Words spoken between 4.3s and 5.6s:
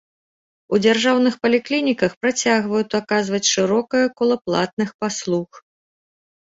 платных паслуг.